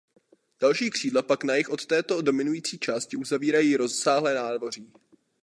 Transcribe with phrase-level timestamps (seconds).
[0.61, 4.93] Další křídla pak na jih od této dominující části uzavírají rozsáhlé nádvoří.